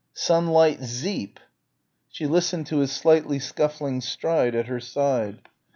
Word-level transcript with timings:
Sunlight 0.15 0.79
Zeep!" 0.81 1.39
She 2.09 2.25
listened 2.25 2.65
to 2.65 2.77
his 2.79 2.91
slightly 2.91 3.37
scuffling 3.37 4.01
stride 4.01 4.55
at 4.55 4.65
her 4.65 4.79
side. 4.79 5.41